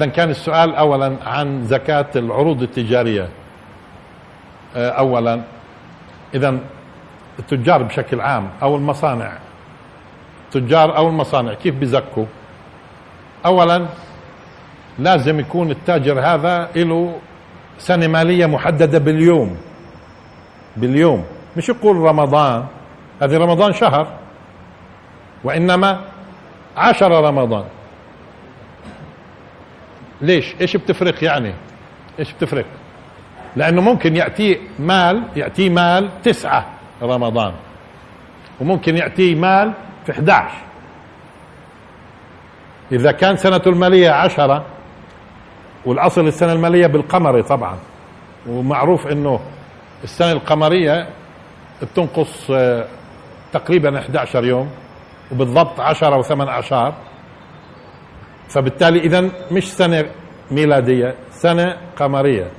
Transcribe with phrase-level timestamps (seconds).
[0.00, 3.28] اذا كان السؤال اولا عن زكاة العروض التجارية.
[4.76, 5.40] آه، اولا.
[6.34, 6.58] اذا
[7.38, 9.32] التجار بشكل عام أو المصانع.
[10.46, 12.24] التجار أو المصانع كيف بزكوا
[13.46, 13.86] اولا
[14.98, 17.14] لازم يكون التاجر هذا له
[17.78, 19.56] سنة مالية محددة باليوم.
[20.76, 21.24] باليوم.
[21.56, 22.64] مش يقول رمضان.
[23.22, 24.06] هذه رمضان شهر.
[25.44, 26.00] وإنما
[26.76, 27.64] عشر رمضان.
[30.22, 31.54] ليش؟ إيش بتفرق يعني؟
[32.18, 32.64] إيش بتفرق؟
[33.56, 36.66] لأنه ممكن ياتيه مال ياتيه مال تسعة
[37.02, 37.52] رمضان
[38.60, 39.72] وممكن ياتيه مال
[40.06, 40.54] في 11
[42.92, 44.64] إذا كان سنة المالية عشرة
[45.84, 47.78] والأصل السنة المالية بالقمر طبعا
[48.46, 49.40] ومعروف إنه
[50.04, 51.08] السنة القمرية
[51.82, 52.86] بتنقص آه،
[53.52, 54.70] تقريبا 11 يوم
[55.32, 56.94] وبالضبط 10 و8 أعشار.
[58.50, 60.10] فبالتالي اذا مش سنة
[60.50, 62.50] ميلادية سنة قمرية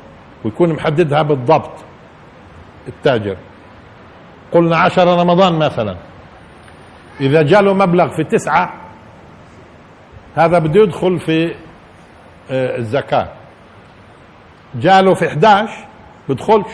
[0.46, 1.72] ويكون محددها بالضبط
[2.88, 3.38] التاجر.
[4.52, 5.98] قلنا عشر رمضان مثلا.
[7.22, 8.74] إذا جاله مبلغ في تسعة
[10.36, 11.56] هذا بده يدخل في
[12.52, 13.28] آه، الزكاة.
[14.76, 15.88] جاله في 11
[16.30, 16.72] بدخلش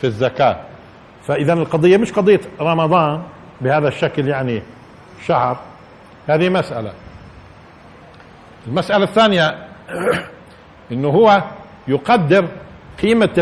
[0.00, 0.60] في الزكاة.
[1.26, 3.22] فإذا القضية مش قضية رمضان
[3.60, 4.62] بهذا الشكل يعني
[5.26, 5.58] شهر.
[6.28, 6.92] هذه مسألة.
[8.66, 9.68] المسألة الثانية
[10.92, 11.42] إنه هو
[11.88, 12.48] يقدر
[13.02, 13.34] قيمة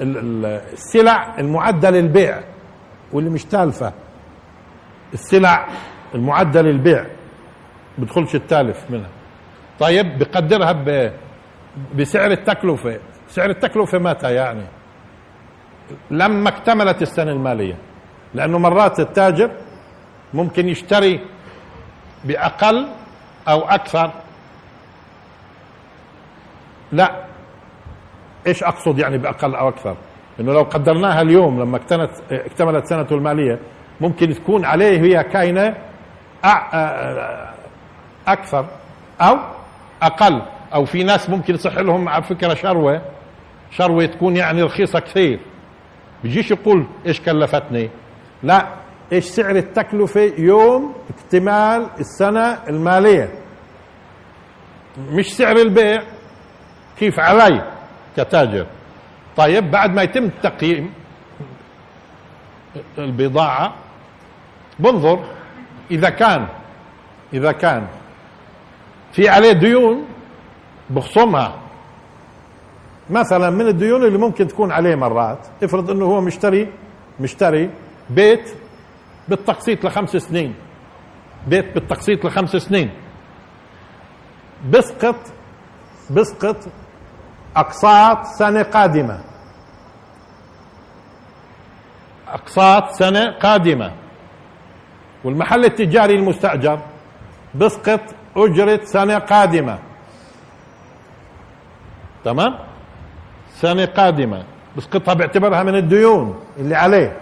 [0.00, 2.40] السلع المعدة للبيع
[3.12, 3.92] واللي مش تالفة.
[5.14, 5.68] السلع
[6.14, 7.06] المعدة للبيع
[7.98, 9.10] بدخلش التالف منها.
[9.80, 10.72] طيب بقدرها
[11.94, 13.00] بسعر التكلفة.
[13.28, 14.64] سعر التكلفة متى يعني؟
[16.10, 17.76] لما اكتملت السنة المالية.
[18.34, 19.50] لأنه مرات التاجر
[20.34, 21.20] ممكن يشتري
[22.24, 22.88] بأقل
[23.48, 24.10] أو أكثر.
[26.92, 27.24] لا.
[28.46, 29.96] إيش أقصد يعني بأقل أو أكثر؟
[30.40, 33.58] إنه لو قدرناها اليوم لما اكتملت اكتملت سنته المالية
[34.00, 35.76] ممكن تكون عليه هي كاينة
[38.26, 38.66] أكثر
[39.20, 39.38] أو
[40.02, 40.42] أقل.
[40.74, 43.02] أو في ناس ممكن يصح لهم على فكرة شروة
[43.70, 45.40] شروة تكون يعني رخيصة كثير.
[46.22, 47.90] بيجيش يقول إيش كلفتني؟
[48.42, 48.66] لا.
[49.12, 53.30] إيش سعر التكلفة يوم اكتمال السنة المالية؟
[54.98, 56.02] مش سعر البيع
[56.98, 57.72] كيف علي
[58.16, 58.66] كتاجر؟
[59.36, 60.92] طيب بعد ما يتم تقييم
[62.98, 63.74] البضاعة
[64.78, 65.24] بنظر
[65.90, 66.48] إذا كان
[67.32, 67.86] إذا كان
[69.12, 70.04] في عليه ديون
[70.90, 71.60] بخصمها.
[73.10, 76.72] مثلا من الديون اللي ممكن تكون عليه مرات افرض إنه هو مشتري
[77.20, 77.70] مشتري
[78.10, 78.54] بيت
[79.30, 80.54] بالتقسيط لخمس سنين.
[81.46, 82.90] بيت بالتقسيط لخمس سنين.
[84.70, 85.16] بسقط
[86.10, 86.56] بسقط
[87.56, 89.20] أقساط سنة قادمة.
[92.28, 93.92] أقساط سنة قادمة.
[95.24, 96.78] والمحل التجاري المستأجر
[97.54, 98.00] بسقط
[98.36, 99.78] أجرة سنة قادمة.
[102.24, 102.58] تمام؟
[103.54, 104.44] سنة قادمة.
[104.76, 107.20] بسقطها باعتبارها من الديون اللي عليه.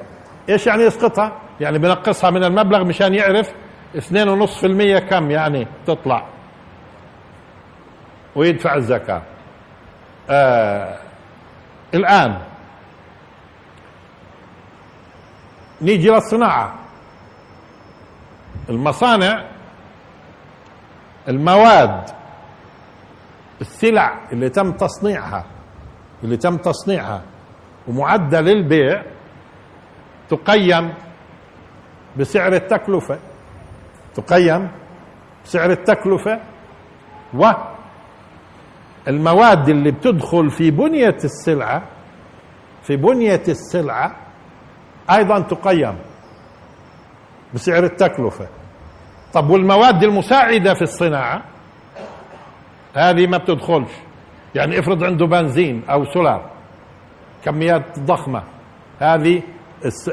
[0.49, 3.53] إيش يعني يسقطها؟ يعني بنقصها من المبلغ مشان يعرف
[3.97, 6.27] اثنين ونص في المية كم يعني تطلع.
[8.37, 9.23] ويدفع الزكاة.
[10.31, 10.99] آه
[11.95, 12.39] الآن
[15.83, 16.75] نيجي للصناعة.
[18.71, 19.45] المصانع
[21.29, 22.05] المواد
[23.61, 25.45] السلع اللي تم تصنيعها
[26.25, 27.23] اللي تم تصنيعها
[27.89, 29.03] ومعدة للبيع
[30.29, 30.95] تقيم
[32.19, 33.19] بسعر التكلفة.
[34.15, 34.71] تقيم
[35.45, 36.41] بسعر التكلفة.
[37.35, 37.51] و
[39.09, 41.83] المواد اللي بتدخل في بنية السلعة
[42.83, 44.17] في بنية السلعة
[45.11, 45.99] أيضا تقيم
[47.55, 48.49] بسعر التكلفة.
[49.33, 51.43] طب والمواد المساعدة في الصناعة؟
[52.95, 53.91] هذه ما بتدخلش.
[54.55, 56.51] يعني افرض عنده بنزين أو سولار
[57.45, 58.43] كميات ضخمة.
[58.99, 59.43] هذه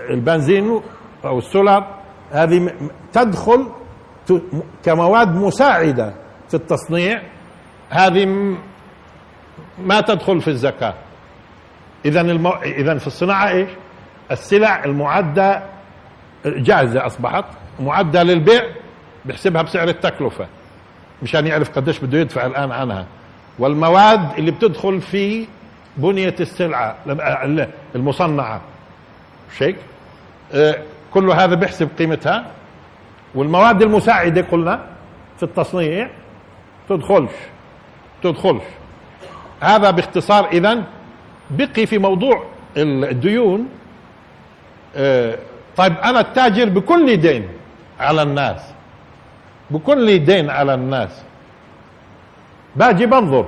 [0.10, 0.82] البنزين
[1.26, 1.95] أو السولار
[2.32, 2.72] هذه
[3.14, 3.68] تدخل
[4.84, 6.14] كمواد مساعدة
[6.50, 7.22] في التصنيع.
[7.90, 8.26] هذه
[9.80, 10.94] ما تدخل في الزكاة.
[12.06, 12.52] إذا المو...
[12.52, 13.70] إذا في الصناعة إيش؟
[14.32, 15.64] السلع المعدة
[16.46, 17.46] جاهزة أصبحت
[17.80, 18.62] معدة للبيع
[19.26, 20.48] بحسبها بسعر التكلفة
[21.24, 23.06] مشان يعرف قديش بده يدفع الآن عنها.
[23.60, 25.48] والمواد اللي بتدخل في
[25.98, 26.96] بنية السلعة
[27.96, 28.62] المصنعة.
[29.58, 29.76] شيك؟
[30.54, 30.84] آه،
[31.16, 32.46] كل هذا بيحسب قيمتها.
[33.36, 34.86] والمواد المساعدة قلنا
[35.38, 36.10] في التصنيع
[36.90, 37.32] تدخلش
[38.24, 38.64] تدخلش.
[39.62, 40.84] هذا باختصار إذا
[41.50, 42.44] بقي في موضوع
[42.78, 43.70] الديون.
[44.96, 45.38] آه،
[45.78, 47.48] طيب أنا التاجر بكل دين
[48.00, 48.62] على الناس
[49.72, 51.22] بكل دين على الناس.
[52.76, 53.46] باجي بنظر.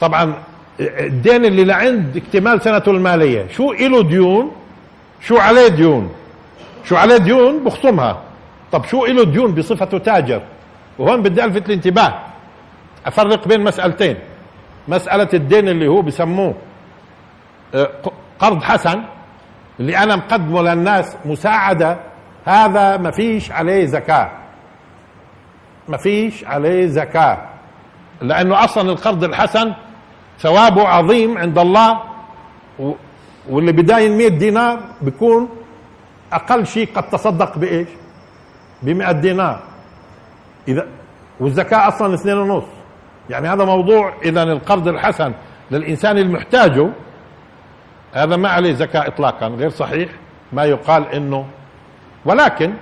[0.00, 0.34] طبعا
[0.80, 4.52] الدين اللي لعند اكتمال سنته المالية شو إله ديون؟
[5.20, 6.14] شو عليه ديون؟
[6.84, 8.22] شو عليه ديون بخصمها.
[8.72, 10.42] طب شو إله ديون بصفته تاجر؟
[10.98, 12.14] وهون بدي ألفت الانتباه.
[13.06, 14.16] أفرق بين مسألتين.
[14.88, 16.54] مسألة الدين اللي هو بسموه
[17.74, 17.90] آه،
[18.38, 19.02] قرض حسن
[19.80, 21.98] اللي أنا مقدمه للناس مساعدة
[22.44, 24.30] هذا ما فيش عليه زكاة.
[25.88, 27.38] ما فيش عليه زكاة.
[28.22, 29.72] لأنه أصلا القرض الحسن
[30.40, 32.00] ثوابه عظيم عند الله
[33.50, 35.48] واللي بداين 100 دينار بيكون
[36.32, 37.88] أقل شيء قد تصدق بإيش؟
[38.82, 39.60] ب 100 دينار.
[40.68, 40.86] إذا
[41.40, 42.64] والزكاة أصلا اثنين ونص.
[43.30, 45.32] يعني هذا موضوع إذا القرض الحسن
[45.70, 46.88] للإنسان المحتاجه.
[48.12, 50.10] هذا ما عليه زكاة إطلاقا غير صحيح
[50.52, 51.46] ما يقال إنه.
[52.24, 52.74] ولكن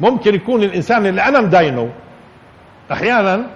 [0.00, 1.90] ممكن يكون الإنسان اللي أنا مداينه
[2.92, 3.46] أحيانا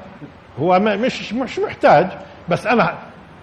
[0.61, 2.07] هو مش مش محتاج
[2.49, 2.95] بس أنا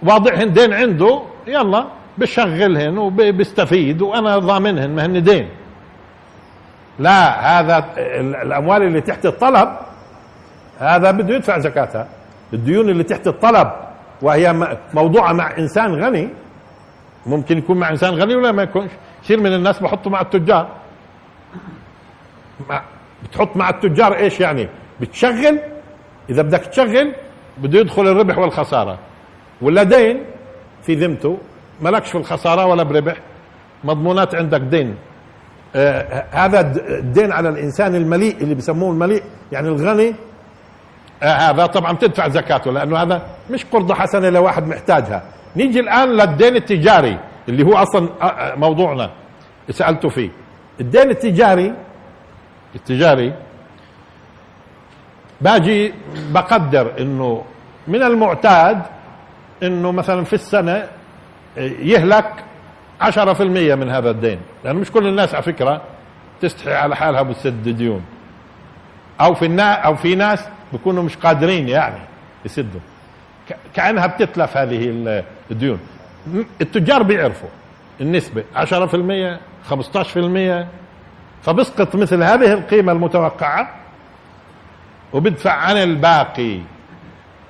[0.02, 1.86] واضعهن دين عنده يلا.
[2.18, 5.48] بشغلهن وبيستفيد وأنا ضامنهن ما هن دين.
[6.98, 7.84] لا هذا
[8.42, 9.68] الأموال اللي تحت الطلب
[10.78, 12.08] هذا بده يدفع زكاتها.
[12.52, 13.72] الديون اللي تحت الطلب
[14.22, 16.28] وهي موضوعة مع إنسان غني
[17.26, 18.90] ممكن يكون مع إنسان غني ولا ما يكونش.
[19.24, 20.68] كثير من الناس بحطوا مع التجار.
[23.24, 24.68] بتحط مع التجار إيش يعني؟
[25.00, 25.58] بتشغل.
[26.30, 27.12] إذا بدك تشغل
[27.58, 28.98] بده يدخل الربح والخسارة.
[29.62, 30.24] ولا دين
[30.82, 31.38] في ذمته.
[31.80, 33.16] مالكش في الخسارة ولا بربح.
[33.84, 34.96] مضمونات عندك دين.
[35.76, 36.60] آه هذا
[36.98, 39.22] الدين على الإنسان المليء اللي بسموه المليء
[39.52, 40.14] يعني الغني.
[41.22, 45.22] آه هذا طبعا تدفع زكاته لأنه هذا مش قرضة حسنة لواحد محتاجها.
[45.56, 47.18] نيجي الآن للدين التجاري
[47.48, 49.10] اللي هو أصلا آه، آه، موضوعنا.
[49.70, 50.30] سالته فيه.
[50.80, 51.72] الدين التجاري
[52.74, 53.34] التجاري
[55.40, 55.94] باجي
[56.32, 57.44] بقدر إنه
[57.88, 58.82] من المعتاد
[59.62, 60.86] إنه مثلا في السنة
[61.56, 62.32] يهلك
[63.00, 64.38] 10% من هذا الدين.
[64.64, 65.82] لأنه مش كل الناس على فكرة
[66.40, 68.04] تستحي على حالها بتسد ديون.
[69.20, 71.98] أو في النا أو في ناس بيكونوا مش قادرين يعني
[72.44, 72.80] يسدوا.
[73.74, 75.04] كأنها بتتلف هذه
[75.50, 75.78] الديون.
[76.60, 77.48] التجار بيعرفوا
[78.00, 79.38] النسبة 10%
[79.70, 80.66] 15%
[81.42, 83.74] فبسقط مثل هذه القيمة المتوقعة
[85.12, 86.58] وبدفع عن الباقي.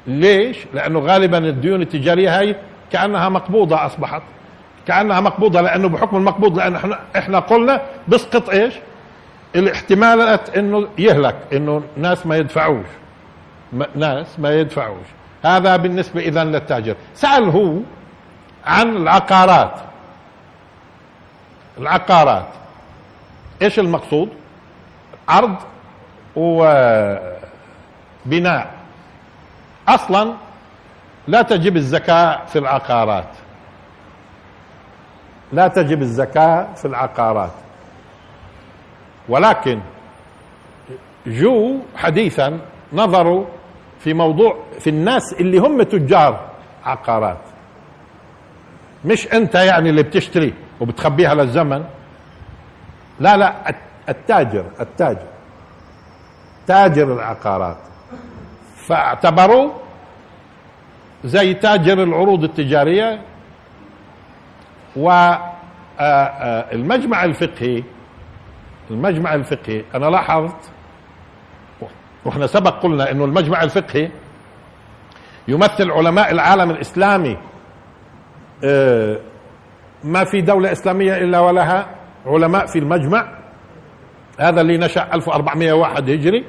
[0.07, 2.57] ليش؟ لأنه غالبا الديون التجارية هاي
[2.95, 4.23] كأنها مقبوضة أصبحت.
[4.87, 8.75] كأنها مقبوضة لأنه بحكم المقبوض لأن إحنا, إحنا قلنا بسقط إيش؟
[9.57, 12.87] الاحتمالات إنه يهلك إنه ناس ما يدفعوش.
[13.95, 15.07] ناس ما يدفعوش.
[15.45, 16.97] هذا بالنسبة إذا للتاجر.
[17.15, 17.79] سأل هو
[18.67, 19.75] عن العقارات.
[21.79, 22.49] العقارات.
[23.63, 24.29] إيش المقصود؟
[25.29, 25.57] عرض
[26.37, 27.35] وبناء
[29.89, 30.35] أصلا
[31.29, 33.29] لا تجب الزكاة في العقارات.
[35.53, 37.53] لا تجب الزكاة في العقارات.
[39.29, 39.81] ولكن
[41.27, 42.61] جو حديثا
[42.93, 43.45] نظروا
[44.01, 46.51] في موضوع في الناس اللي هم تجار
[46.85, 47.41] عقارات.
[49.05, 51.85] مش انت يعني اللي بتشتري وبتخبيها للزمن.
[53.21, 53.75] لا لا
[54.09, 55.27] التاجر التاجر
[56.67, 57.77] تاجر العقارات.
[58.77, 59.84] فاعتبروا
[61.25, 63.21] زي تاجر العروض التجارية
[64.97, 65.25] والمجمع
[67.25, 67.83] الفقهي
[68.91, 69.85] المجمع الفقهي.
[69.95, 70.71] أنا لاحظت
[72.25, 74.11] وإحنا سبق قلنا إنه المجمع الفقهي
[75.49, 77.37] يمثل علماء العالم الإسلامي.
[78.65, 79.19] آه،
[80.05, 81.87] ما في دولة إسلامية إلا ولها
[82.27, 83.29] علماء في المجمع.
[84.41, 86.45] هذا اللي نشأ 1401 هجري.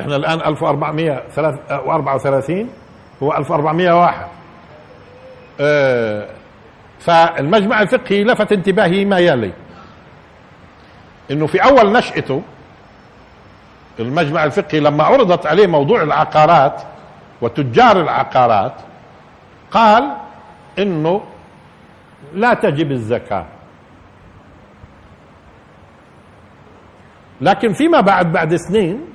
[0.00, 2.68] إحنا الآن 1434
[3.22, 4.28] هو 1401
[5.60, 6.28] آه،
[6.98, 9.52] فالمجمع الفقهي لفت انتباهي ما يلي.
[11.30, 12.42] إنه في أول نشأته
[13.98, 16.82] المجمع الفقهي لما عرضت عليه موضوع العقارات
[17.40, 18.74] وتجار العقارات
[19.70, 20.16] قال
[20.78, 21.22] إنه
[22.34, 23.46] لا تجب الزكاة.
[27.40, 29.09] لكن فيما بعد بعد سنين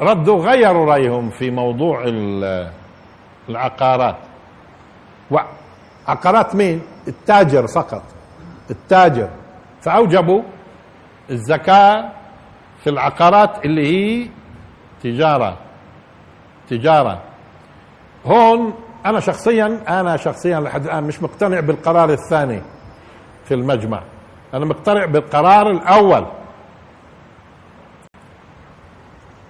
[0.00, 2.04] ردوا غيروا رأيهم في موضوع
[3.48, 4.16] العقارات.
[5.30, 8.02] وعقارات مين؟ التاجر فقط.
[8.70, 9.28] التاجر.
[9.82, 10.42] فأوجبوا
[11.30, 12.10] الزكاة
[12.84, 14.28] في العقارات اللي هي
[15.02, 15.56] تجارة.
[16.70, 17.22] تجارة.
[18.26, 18.74] هون
[19.06, 22.62] أنا شخصيا أنا شخصيا لحد الآن مش مقتنع بالقرار الثاني
[23.44, 24.02] في المجمع.
[24.54, 26.26] أنا مقتنع بالقرار الأول.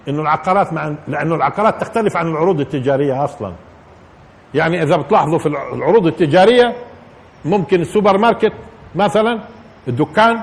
[0.09, 3.53] إنه العقارات مع لأنه العقارات تختلف عن العروض التجارية أصلا.
[4.53, 6.75] يعني إذا بتلاحظوا في العروض التجارية
[7.45, 8.53] ممكن السوبر ماركت
[8.95, 9.39] مثلا
[9.87, 10.41] الدكان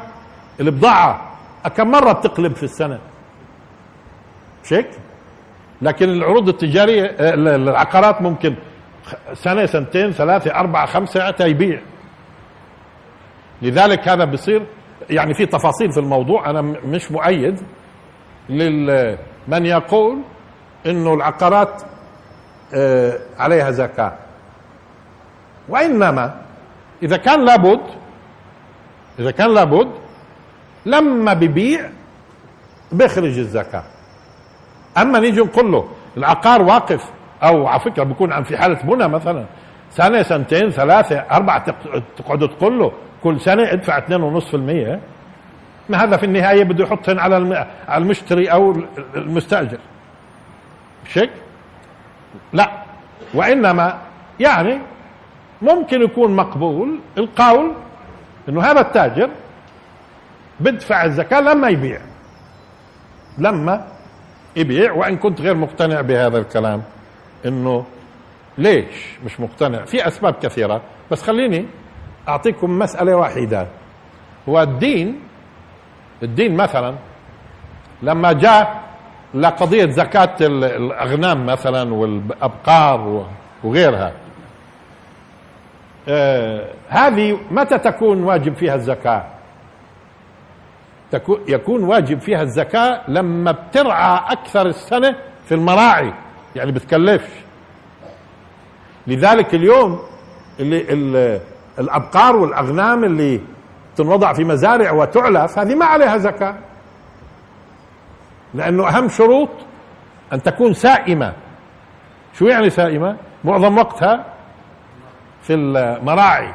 [0.60, 1.32] البضاعة
[1.76, 2.98] كم مرة بتقلب في السنة؟
[4.64, 4.90] مش هيك
[5.82, 8.54] لكن العروض التجارية آه، العقارات ممكن
[9.32, 11.80] سنة سنتين ثلاثة أربعة خمسة حتى يبيع.
[13.62, 14.66] لذلك هذا بصير
[15.10, 17.60] يعني في تفاصيل في الموضوع أنا مش مؤيد
[19.48, 20.18] لمن يقول
[20.86, 21.82] إنه العقارات
[22.74, 24.12] آه، عليها زكاة.
[25.68, 26.34] وإنما
[27.02, 27.80] إذا كان لابد
[29.18, 29.88] إذا كان لابد
[30.86, 31.90] لما ببيع
[32.92, 33.82] بيخرج الزكاة.
[34.98, 37.04] أما نيجي نقول له العقار واقف
[37.42, 39.44] أو على فكرة بيكون عم في حالة بنى مثلا
[39.90, 41.74] سنة سنتين ثلاثة أربعة
[42.16, 44.98] تقعدوا تقول له كل سنة ادفع 2.5%
[45.88, 48.76] ما هذا في النهاية بده يحطهن على على المشتري أو
[49.14, 49.78] المستأجر.
[51.06, 51.30] مش هيك؟
[52.52, 52.70] لا.
[53.34, 53.98] وإنما
[54.40, 54.78] يعني
[55.62, 57.72] ممكن يكون مقبول القول
[58.48, 59.30] إنه هذا التاجر
[60.60, 62.00] بدفع الزكاة لما يبيع.
[63.38, 63.86] لما
[64.56, 64.92] يبيع.
[64.92, 66.82] وإن كنت غير مقتنع بهذا الكلام
[67.46, 67.84] إنه
[68.58, 70.82] ليش مش مقتنع؟ في أسباب كثيرة.
[71.10, 71.66] بس خليني
[72.28, 73.66] أعطيكم مسألة واحدة.
[74.48, 75.20] هو الدين
[76.22, 76.94] الدين مثلا
[78.02, 78.82] لما جاء
[79.34, 83.26] لقضية زكاة الأغنام مثلا والأبقار
[83.64, 84.12] وغيرها.
[86.08, 89.24] آه هذه متى تكون واجب فيها الزكاة؟
[91.48, 95.16] يكون واجب فيها الزكاة لما بترعى أكثر السنة
[95.48, 96.14] في المراعي.
[96.56, 97.30] يعني بتكلفش.
[99.06, 100.00] لذلك اليوم
[100.60, 101.40] اللي
[101.78, 103.40] الأبقار والأغنام اللي
[103.96, 106.54] تنوضع في مزارع وتعلف هذه ما عليها زكاة.
[108.54, 109.48] لأنه أهم شروط
[110.32, 111.32] أن تكون سائمة.
[112.34, 114.24] شو يعني سائمة؟ معظم وقتها
[115.42, 116.54] في المراعي.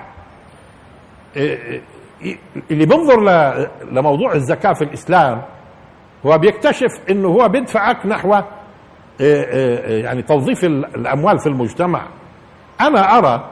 [2.72, 3.20] اللي بينظر
[3.92, 5.42] لموضوع الزكاة في الإسلام
[6.26, 8.36] هو بيكتشف إنه هو بيدفعك نحو
[9.20, 12.02] يعني توظيف الأموال في المجتمع.
[12.82, 13.50] أنا أرى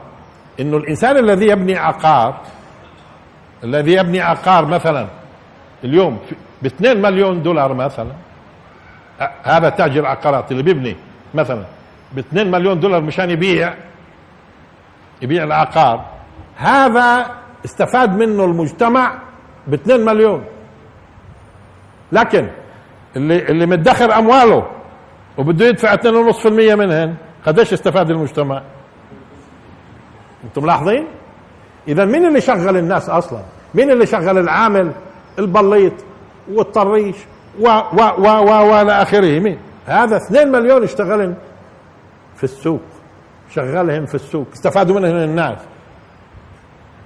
[0.60, 2.42] إنه الإنسان الذي يبني عقار
[3.66, 5.08] الذي يبني عقار مثلا
[5.84, 6.20] اليوم
[6.62, 8.12] ب 2 مليون دولار مثلا
[9.44, 10.96] هذا تاجر عقارات اللي بيبني
[11.34, 11.64] مثلا
[12.14, 13.74] ب 2 مليون دولار مشان يبيع
[15.22, 16.06] يبيع العقار
[16.56, 17.32] هذا
[17.66, 19.20] استفاد منه المجتمع
[19.68, 20.44] ب 2 مليون
[22.12, 22.50] لكن
[23.16, 24.68] اللي اللي مدخر أمواله
[25.38, 28.62] وبده يدفع 2.5% منهن قديش استفاد المجتمع؟
[30.44, 31.08] أنتم ملاحظين؟
[31.88, 33.42] اذا مين اللي شغل الناس أصلا؟
[33.76, 34.92] مين اللي شغل العامل؟
[35.40, 35.94] البليط
[36.54, 37.16] والطريش
[37.60, 39.40] و و و و وإلى آخره.
[39.40, 41.36] مين؟ هذا 2 مليون اشتغلن
[42.36, 42.82] في السوق.
[43.50, 44.48] شغلهم في السوق.
[44.54, 45.58] استفادوا منهن الناس.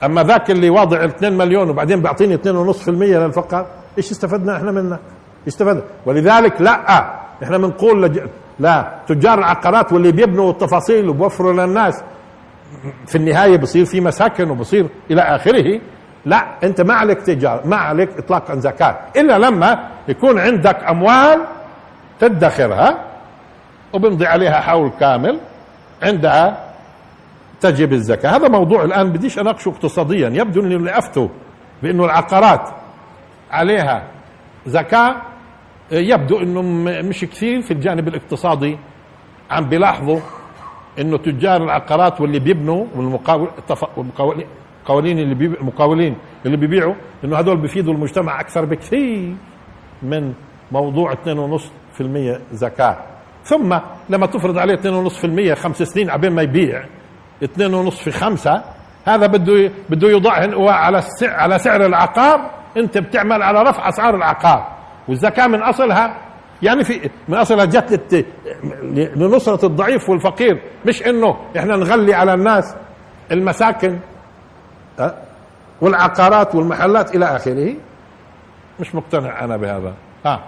[0.04, 3.66] أما ذاك اللي واضع 2 مليون وبعدين بيعطيني 2.5% للفقر
[3.98, 5.00] إيش استفدنا إحنا منه؟
[5.48, 5.82] استفدنا.
[6.06, 7.00] ولذلك لا
[7.44, 8.20] إحنا بنقول لج...
[8.60, 12.04] لا تجار العقارات واللي بيبنوا التفاصيل وبوفروا للناس
[13.06, 15.82] في النهاية بصير في مساكن وبصير إلى آخره.
[16.26, 18.98] لا انت ما عليك تجار ما عليك اطلاقا زكاة.
[19.16, 21.40] إلا لما يكون عندك أموال
[22.20, 22.98] تدخرها
[23.94, 25.40] وبمضي عليها حول كامل
[26.04, 26.70] عندها
[27.62, 28.36] تجب الزكاة.
[28.36, 30.30] هذا موضوع الآن بديش أناقشه اقتصاديا.
[30.30, 31.28] يبدو أن اللي أفتوا
[31.84, 32.70] بأنه العقارات
[33.52, 34.04] عليها
[34.66, 35.16] زكاة.
[35.92, 36.62] يبدو أنه
[37.02, 38.78] مش كثير في الجانب الاقتصادي.
[39.52, 40.20] عم بيلاحظوا
[41.00, 42.86] أنه تجار العقارات واللي بيبنوا
[44.80, 46.94] والمقاولين اللي بيبيعوا المقاولين اللي بيبيعوا
[47.24, 49.36] إنه هذول بيفيدوا المجتمع أكثر بكثير
[50.04, 50.34] من
[50.72, 52.02] موضوع 2.5%
[52.52, 52.98] زكاة.
[53.44, 53.78] ثم
[54.10, 56.84] لما تفرض عليه 2.5% خمس سنين عبين ما يبيع
[57.44, 58.64] اثنين ونصف في خمسة
[59.06, 64.68] هذا بده بده يوضعهن على على سعر العقار أنت بتعمل على رفع أسعار العقار.
[65.08, 66.18] والزكاة من أصلها
[66.62, 68.26] يعني في من أصلها جت
[69.16, 72.76] لنصرة الضعيف والفقير مش إنه إحنا نغلي على الناس
[73.32, 74.00] المساكن.
[75.82, 77.76] والعقارات والمحلات إلى آخره.
[78.80, 79.94] مش مقتنع أنا بهذا.
[80.26, 80.44] ها.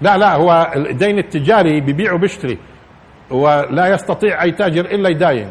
[0.00, 2.58] لا لا هو الدين التجاري ببيع وبيشتري
[3.30, 5.50] ولا يستطيع أي تاجر إلا يداين.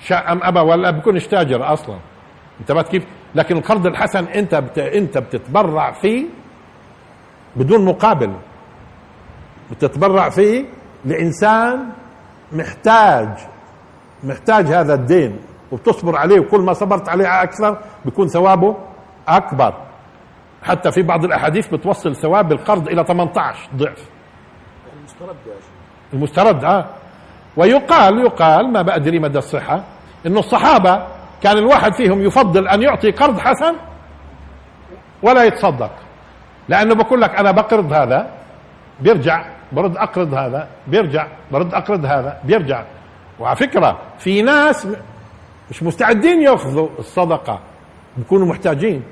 [0.00, 1.98] شاء أم أبى ولا بكونش تاجر أصلا؟
[2.60, 3.04] انتبهت كيف؟
[3.34, 4.78] لكن القرض الحسن أنت بت...
[4.78, 6.26] أنت بتتبرع فيه
[7.56, 8.32] بدون مقابل.
[9.70, 10.64] بتتبرع فيه
[11.08, 11.88] لانسان
[12.52, 13.28] محتاج
[14.24, 15.38] محتاج هذا الدين
[15.72, 18.76] وبتصبر عليه وكل ما صبرت عليه أكثر بيكون ثوابه
[19.28, 19.74] أكبر.
[20.62, 24.08] حتى في بعض الأحاديث بتوصل ثواب القرض إلى 18 ضعف.
[24.96, 25.36] المسترد
[26.12, 26.86] المسترد آه.
[27.56, 29.84] ويقال يقال ما بأدري مدى الصحة
[30.26, 31.06] إنه الصحابة
[31.42, 33.74] كان الواحد فيهم يفضل أن يعطي قرض حسن
[35.22, 35.90] ولا يتصدق.
[36.68, 38.30] لأنه بقول لك أنا بقرض هذا
[39.00, 42.84] بيرجع برد أقرض هذا بيرجع برد أقرض هذا بيرجع.
[43.40, 44.86] وعلى فكرة في ناس
[45.70, 47.60] مش مستعدين يأخذوا الصدقة
[48.16, 49.02] بيكونوا محتاجين.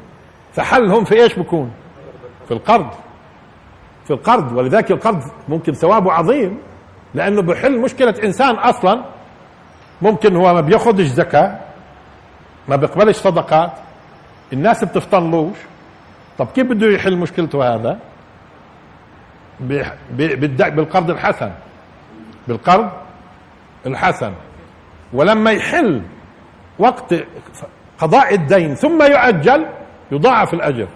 [0.53, 1.71] فحلهم في إيش بكون؟
[2.49, 2.91] في القرض.
[4.05, 4.53] في القرض.
[4.53, 6.59] ولذلك القرض ممكن ثوابه عظيم
[7.15, 9.05] لأنه بحل مشكلة إنسان أصلا.
[10.03, 11.59] ممكن هو ما بيأخذش زكاة
[12.69, 13.73] ما بيقبلش صدقات
[14.53, 15.57] الناس بتفطنلوش
[16.39, 17.99] طب كيف بده يحل مشكلته هذا؟
[19.61, 21.53] بالقرض الحسن.
[22.49, 22.91] بالقرض
[23.87, 24.33] الحسن.
[25.13, 26.03] ولما يحل
[26.79, 27.15] وقت
[27.99, 29.67] قضاء الدين ثم يؤجل
[30.13, 30.89] يضاعف الأجر.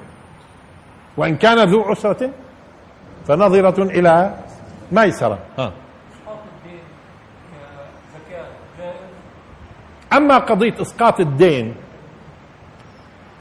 [1.17, 2.31] وإن كان ذو عسرة
[3.27, 4.35] فنظرة إلى
[4.93, 5.39] ميسرة.
[5.59, 5.73] ها
[10.13, 11.75] أما قضية إسقاط الدين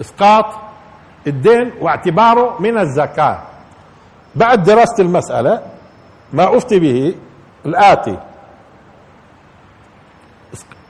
[0.02, 0.46] إسقاط
[1.28, 3.49] الدين واعتباره من الزكاة.
[4.36, 5.62] بعد دراسة المسألة
[6.34, 7.16] ما أفتي به
[7.66, 8.18] الآتي.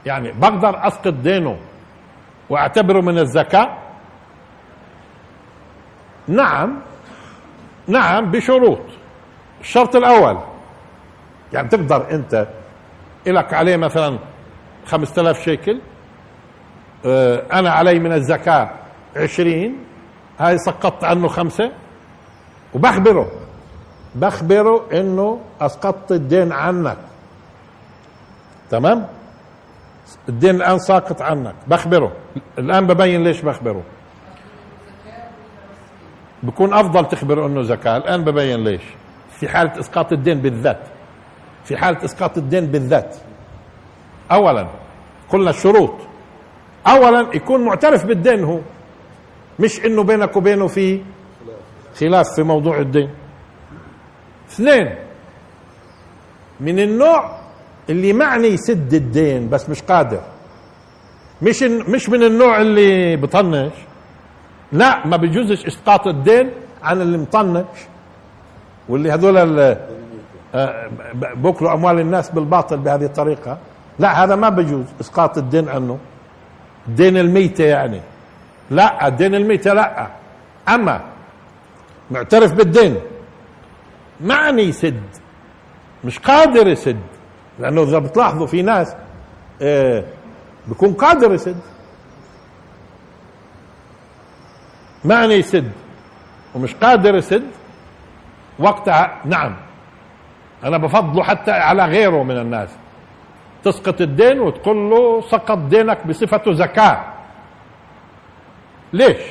[0.05, 1.57] يعني بقدر اسقط دينه
[2.49, 3.77] وأعتبره من الزكاة؟
[6.27, 6.79] نعم
[7.87, 8.79] نعم بشروط.
[9.61, 10.37] الشرط الأول
[11.53, 12.47] يعني تقدر أنت
[13.27, 14.19] لك عليه مثلا
[14.85, 15.79] خمسة آلاف شيكل
[17.05, 18.69] آه، أنا علي من الزكاة
[19.15, 19.77] عشرين
[20.39, 21.71] هاي سقطت عنه خمسة
[22.73, 23.31] وبخبره.
[24.15, 26.97] بخبره إنه أسقطت الدين عنك.
[28.69, 29.07] تمام؟
[30.29, 31.55] الدين الآن ساقط عنك.
[31.67, 32.11] بخبره.
[32.57, 33.83] الآن ببين ليش بخبره.
[36.43, 37.97] بكون أفضل تخبره إنه زكاة.
[37.97, 38.81] الآن ببين ليش.
[39.39, 40.79] في حالة إسقاط الدين بالذات.
[41.65, 43.15] في حالة إسقاط الدين بالذات.
[44.31, 44.67] اولا
[45.29, 45.93] قلنا الشروط.
[46.87, 48.59] اولا يكون معترف بالدين هو.
[49.59, 51.01] مش إنه بينك وبينه في
[51.95, 53.09] خلاف في موضوع الدين.
[54.49, 54.95] اثنين
[56.59, 57.39] من النوع
[57.89, 60.21] اللي معني يسد الدين بس مش قادر.
[61.41, 63.73] مش مش من النوع اللي بطنش.
[64.71, 66.51] لا ما بيجوزش إسقاط الدين
[66.83, 67.65] عن اللي مطنش.
[68.89, 69.37] واللي هذول
[70.55, 73.57] آه، بكلوا أموال الناس بالباطل بهذه الطريقة.
[73.99, 75.97] لا هذا ما بجوز إسقاط الدين عنه.
[76.87, 78.01] دين الميتة يعني.
[78.69, 80.07] لا الدين الميتة لا.
[80.69, 81.01] أما
[82.11, 82.99] معترف بالدين.
[84.21, 85.03] معني يسد
[86.03, 86.99] مش قادر يسد.
[87.59, 88.95] لأنه إذا بتلاحظوا في ناس
[89.61, 90.03] آه
[90.67, 91.61] بيكون قادر يسد.
[95.05, 95.71] معني يسد
[96.55, 97.43] ومش قادر يسد
[98.59, 99.55] وقتها نعم.
[100.63, 102.69] أنا بفضله حتى على غيره من الناس.
[103.63, 107.13] تسقط الدين وتقول له سقط دينك بصفته زكاة.
[108.93, 109.21] ليش؟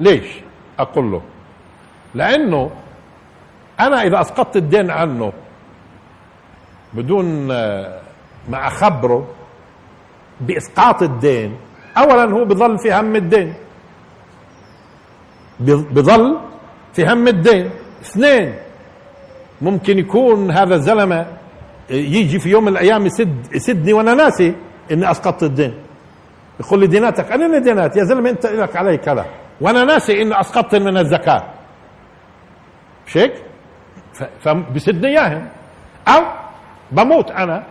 [0.00, 0.26] ليش؟
[0.78, 1.22] أقول له.
[2.14, 2.70] لأنه
[3.80, 5.32] أنا إذا أسقطت الدين عنه
[6.94, 8.00] بدون آه،
[8.48, 9.26] ما أخبره
[10.40, 11.56] بإسقاط الدين
[11.96, 13.54] أولا هو بظل في هم الدين.
[15.60, 16.38] بظل
[16.92, 17.70] في هم الدين.
[18.02, 18.54] اثنين
[19.62, 21.26] ممكن يكون هذا الزلمة
[21.90, 24.54] يجي في يوم من الأيام يسد يسدني وأنا ناسي
[24.92, 25.74] إني أسقطت الدين.
[26.60, 29.26] يقول لي ديناتك أنا دينات يا زلمة أنت لك علي كذا.
[29.60, 31.42] وأنا ناسي إني أسقطت من الزكاة.
[33.12, 33.34] مش هيك؟
[34.40, 35.48] فبسدني إياهم.
[36.08, 36.22] أو
[36.92, 37.64] بموت أنا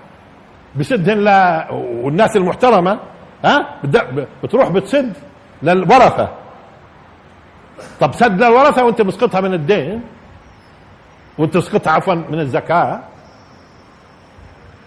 [0.75, 1.29] بسدهن ل
[1.71, 2.99] والناس المحترمة
[3.45, 3.75] ها؟
[4.43, 5.13] بتروح بتسد
[5.63, 6.29] للورثة.
[7.99, 10.01] طب سد للورثة وأنت مسقطها من الدين
[11.37, 12.99] وأنت تسقطها عفوا من الزكاة.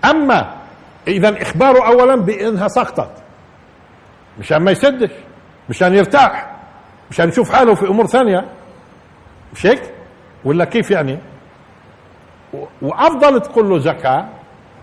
[0.05, 0.55] أما
[1.09, 3.11] إذا إخباره اولا بأنها سقطت
[4.38, 5.11] مشان ما يسدش
[5.69, 6.57] مشان يرتاح
[7.11, 8.49] مشان يشوف حاله في أمور ثانية.
[9.53, 9.94] مش هيك
[10.45, 11.19] ولا كيف يعني؟
[12.83, 14.29] وأفضل تقول له زكاة.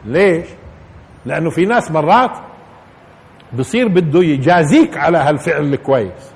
[0.05, 0.47] ليش؟
[1.25, 2.31] لأنه في ناس مرات
[3.53, 6.31] بصير بده يجازيك على هالفعل الكويس.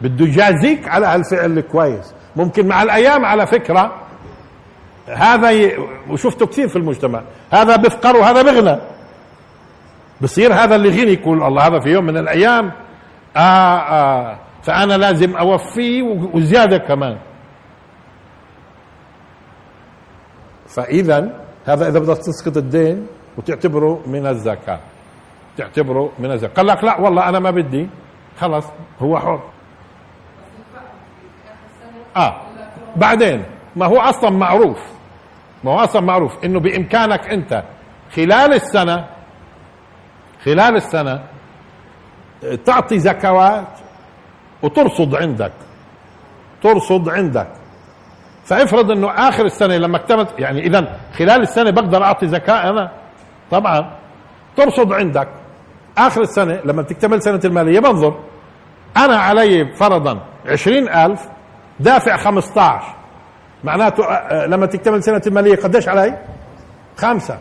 [0.00, 2.14] بده يجازيك على هالفعل الكويس.
[2.36, 3.92] ممكن مع الأيام على فكرة
[5.08, 5.78] هذا ي...
[6.10, 8.80] وشفته كثير في المجتمع هذا بفقر وهذا بغنى.
[10.20, 12.72] بصير هذا اللي غني يقول الله هذا في يوم من الأيام
[13.36, 16.02] آه آه فأنا لازم اوفيه
[16.34, 17.18] وزيادة كمان.
[20.68, 23.06] فاذا هذا إذا بدك تسقط الدين
[23.38, 24.80] وتعتبره من الزكاة.
[25.56, 26.54] تعتبره من الزكاة.
[26.54, 27.88] قال لك لا والله أنا ما بدي.
[28.40, 28.66] خلص
[29.00, 29.42] هو حر.
[32.16, 32.42] آه
[32.96, 33.44] بعدين
[33.76, 34.78] ما هو أصلا معروف.
[35.64, 37.62] ما هو أصلا معروف إنه بإمكانك أنت
[38.14, 39.06] خلال السنة
[40.44, 41.22] خلال السنة
[42.64, 43.85] تعطي زكوات
[44.62, 45.52] وترصد عندك.
[46.62, 47.48] ترصد عندك.
[48.44, 52.90] فافرض انه آخر السنة لما اكتملت يعني اذا خلال السنة بقدر أعطي زكاة أنا؟
[53.50, 53.90] طبعا.
[54.56, 55.28] ترصد عندك.
[55.98, 58.20] آخر السنة لما تكتمل سنة المالية بنظر.
[58.96, 61.20] أنا علي فرضا عشرين ألف
[61.80, 62.96] دافع 15
[63.64, 66.18] معناته آه، آه، لما تكتمل سنة المالية قديش علي؟
[66.96, 67.38] خمسة.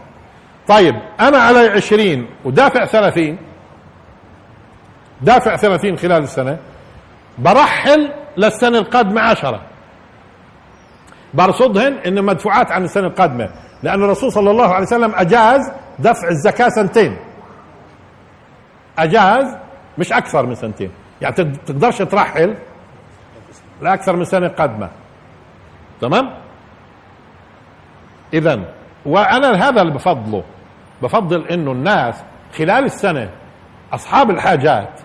[0.68, 3.38] طيب أنا علي عشرين ودافع ثلاثين.
[5.22, 6.58] دافع ثلاثين خلال السنة.
[7.38, 9.62] برحل للسنة القادمة عشرة.
[11.34, 13.50] برصدهن إن مدفوعات عن السنة القادمة.
[13.84, 17.18] لأن الرسول صلى الله عليه وسلم أجاز دفع الزكاة سنتين.
[18.98, 19.58] أجاز
[19.98, 20.92] مش أكثر من سنتين.
[21.22, 22.58] يعني تقدرش ترحل
[23.82, 24.90] لأكثر من سنة قادمة.
[26.02, 26.34] تمام؟
[28.34, 28.60] إذا
[29.06, 30.44] وأنا هذا اللي بفضله.
[31.02, 32.24] بفضل إنه الناس
[32.58, 33.30] خلال السنة
[33.94, 35.00] أصحاب الحاجات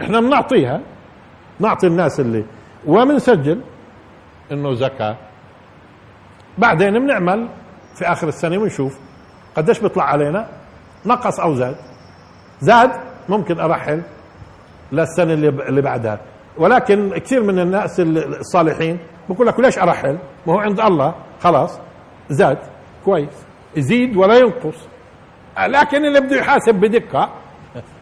[0.00, 0.80] إحنا بنعطيها.
[1.60, 2.44] نعطي الناس اللي
[2.86, 3.60] وبنسجل
[4.52, 5.16] إنه زكاة.
[6.58, 7.48] بعدين بنعمل
[7.94, 8.98] في آخر السنة ونشوف
[9.56, 10.46] قديش بيطلع علينا.
[11.06, 11.76] نقص أو زاد.
[12.60, 12.90] زاد
[13.28, 14.02] ممكن أرحل
[14.92, 16.20] للسنة اللي بعدها.
[16.58, 21.14] ولكن كثير من الناس الصالحين بقول لك ليش أرحل؟ ما هو عند الله.
[21.40, 21.78] خلاص.
[22.30, 22.58] زاد.
[23.04, 23.46] كويس.
[23.76, 24.88] يزيد ولا ينقص.
[25.66, 27.30] لكن اللي بده يحاسب بدقة.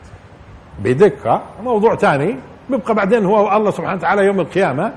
[0.85, 1.43] بدقة.
[1.63, 2.37] موضوع ثاني.
[2.71, 4.93] بيبقى بعدين هو الله سبحانه وتعالى يوم القيامة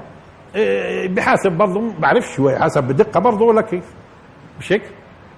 [0.55, 3.83] إيه، بحاسب برضه بعرفش شو يحاسب بدقة برضه ولا كيف؟
[4.59, 4.83] مش هيك؟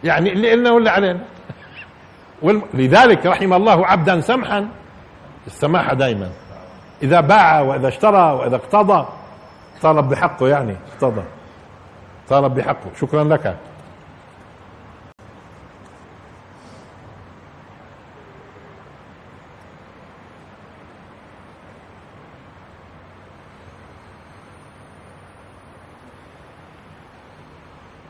[0.03, 1.19] يعني اللي لنا واللي علينا؟
[2.73, 4.69] لذلك رحم الله عبدا سمحا
[5.47, 6.29] السماحه دائما
[7.03, 9.07] إذا باع وإذا اشترى وإذا اقتضى
[9.81, 11.23] طالب بحقه يعني اقتضى.
[12.29, 12.89] طالب بحقه.
[12.99, 13.57] شكرا لك.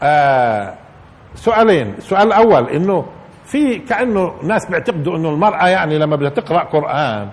[0.04, 0.74] آه
[1.36, 1.94] سؤالين.
[1.98, 3.06] السؤال الأول إنه
[3.46, 7.30] في كأنه ناس بيعتقدوا إنه المرأة يعني لما بدها تقرأ قرآن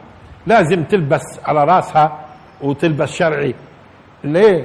[0.46, 2.18] لازم تلبس على راسها
[2.60, 3.54] وتلبس شرعي.
[4.24, 4.64] ليش؟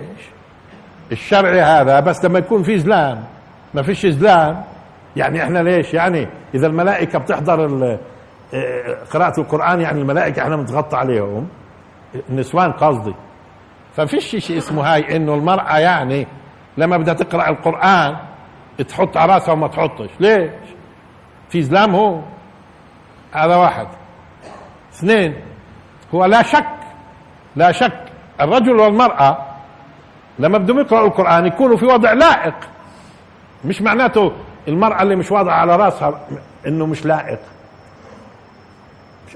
[1.12, 3.24] الشرعي هذا بس لما يكون في زلام
[3.74, 4.64] ما فيش زلام
[5.16, 7.66] يعني إحنا ليش؟ يعني إذا الملائكة بتحضر
[8.54, 11.48] آه، قراءة القرآن يعني الملائكة إحنا بنتغطى عليهم.
[12.30, 13.14] النسوان قصدي.
[13.96, 16.28] ففيش شيء اسمه هاي إنه المرأة يعني
[16.78, 18.18] لما بدها تقرأ القرآن
[18.90, 20.10] تحط على راسها وما تحطش.
[20.20, 20.52] ليش؟
[21.50, 22.20] في زلام هو.
[23.32, 23.88] هذا واحد.
[24.94, 25.36] اثنين
[26.14, 26.66] هو لا شك
[27.56, 28.04] لا شك.
[28.42, 29.38] الرجل والمرأة
[30.40, 32.56] لما بدهم يقرأوا القرآن يكونوا في وضع لائق.
[33.66, 34.32] مش معناته
[34.68, 36.20] المرأة اللي مش واضعة على راسها
[36.68, 37.40] إنه مش لائق.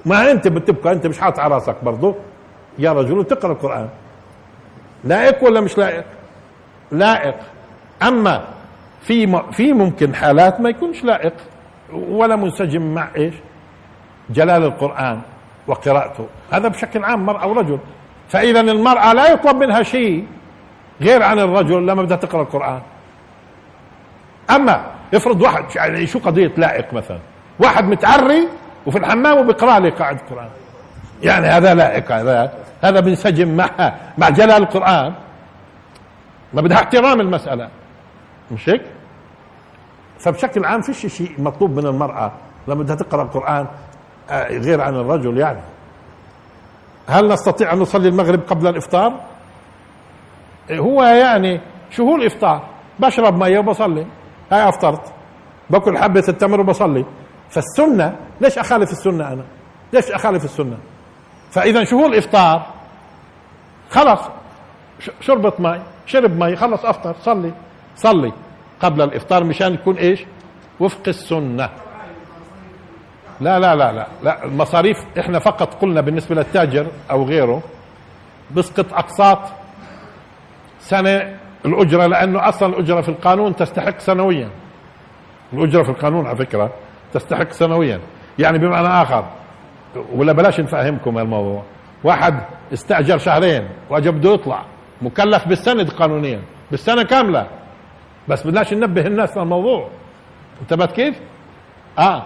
[0.05, 2.15] ما أنت بتبقى أنت مش حاطط على راسك برضه
[2.79, 3.89] يا رجل تقرأ القرآن.
[5.03, 6.05] لائق ولا مش لائق؟
[6.91, 7.35] لائق.
[8.03, 8.43] أما
[9.01, 11.33] في في ممكن حالات ما يكونش لائق.
[11.93, 13.33] ولا منسجم مع إيش؟
[14.29, 15.21] جلال القرآن
[15.67, 16.27] وقراءته.
[16.51, 17.79] هذا بشكل عام مرأة ورجل
[18.29, 20.27] فإذا المرأة لا يطلب منها شيء
[21.01, 22.81] غير عن الرجل لما بدها تقرأ القرآن.
[24.49, 27.19] أما افرض واحد يعني شو قضية لائق مثلا؟
[27.59, 28.47] واحد متعري
[28.85, 30.49] وفي الحمام وبيقرأ لي قاعد القرآن.
[31.23, 35.13] يعني هذا لائق هذا هذا بينسجم مع مع جلال القرآن.
[36.53, 37.69] ما بدها احترام المسألة.
[38.51, 38.81] مش هيك؟
[40.19, 42.31] فبشكل عام فيش شيء مطلوب من المرأة
[42.67, 43.67] لما بدها تقرأ القرآن
[44.49, 45.59] غير عن الرجل يعني.
[47.07, 49.13] هل نستطيع أن نصلي المغرب قبل الإفطار؟
[50.71, 52.67] هو يعني شو هو الإفطار
[52.99, 54.05] بشرب مية وبصلي.
[54.51, 55.13] هاي أفطرت.
[55.69, 57.05] باكل حبة التمر وبصلي.
[57.49, 59.43] فالسنة ليش أخالف السنة أنا؟
[59.93, 60.77] ليش أخالف السنة؟
[61.51, 62.65] فإذا شو هو الإفطار
[63.89, 64.21] خلص
[65.19, 67.51] شربت مي شرب مي خلص أفطر صلي.
[67.95, 68.31] صلي.
[68.79, 70.25] قبل الإفطار مشان يكون إيش؟
[70.79, 71.69] وفق السنة.
[73.41, 74.45] لا لا لا لا لا.
[74.45, 77.61] المصاريف إحنا فقط قلنا بالنسبة للتاجر أو غيره
[78.51, 79.39] بسقط أقساط
[80.79, 84.49] سنة الأجرة لأنه أصلا الأجرة في القانون تستحق سنويا.
[85.53, 86.73] الأجرة في القانون على فكرة
[87.13, 87.99] تستحق سنويا.
[88.39, 89.25] يعني بمعنى آخر
[90.15, 91.63] ولا بلاش نفهمكم الموضوع.
[92.03, 92.39] واحد
[92.73, 94.65] استأجر شهرين واجى بده يطلع.
[95.01, 97.47] مكلف بالسند قانونيا بالسنة كاملة.
[98.27, 99.89] بس بدناش ننبه الناس للموضوع
[100.61, 101.15] انتبهت كيف؟
[101.99, 102.23] آه.